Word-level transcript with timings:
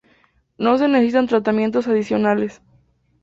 No 0.57 0.79
se 0.79 0.87
necesitan 0.87 1.27
tratamientos 1.27 1.87
adicionales. 1.87 2.59